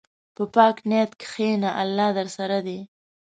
[0.35, 2.79] په پاک نیت کښېنه، الله درسره دی.